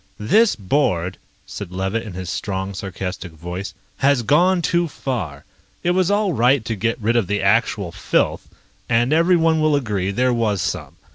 [0.17, 5.45] "This board," said Levitt in his strong, sarcastic voice, "has gone too far.
[5.83, 8.47] It was all right to get rid of the actual filth...
[8.89, 10.95] and everyone will agree there was some.